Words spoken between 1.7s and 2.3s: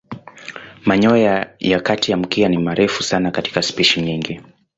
kati ya